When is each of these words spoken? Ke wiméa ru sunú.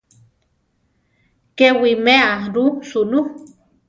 Ke 1.57 1.67
wiméa 1.81 2.31
ru 2.53 2.65
sunú. 2.89 3.19